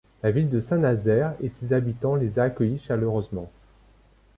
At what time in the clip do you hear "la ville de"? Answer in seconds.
0.23-0.59